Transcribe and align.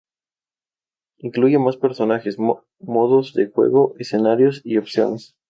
Incluye 1.19 1.59
más 1.59 1.77
personajes, 1.77 2.37
modos 2.79 3.35
de 3.35 3.51
juego, 3.51 3.93
escenarios 3.99 4.61
y 4.63 4.79
opciones. 4.79 5.35